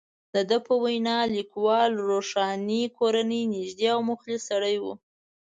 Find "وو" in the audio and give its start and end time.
4.83-4.93